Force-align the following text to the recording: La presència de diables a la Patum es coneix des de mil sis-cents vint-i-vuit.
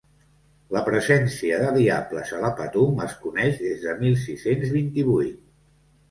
La 0.75 0.81
presència 0.85 1.57
de 1.63 1.67
diables 1.75 2.31
a 2.37 2.39
la 2.43 2.49
Patum 2.61 3.01
es 3.05 3.13
coneix 3.25 3.59
des 3.65 3.83
de 3.83 3.93
mil 3.99 4.17
sis-cents 4.23 4.73
vint-i-vuit. 4.79 5.37